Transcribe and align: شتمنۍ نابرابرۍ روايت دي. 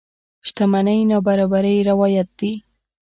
شتمنۍ 0.47 0.99
نابرابرۍ 1.09 1.75
روايت 1.89 2.29
دي. 2.39 2.51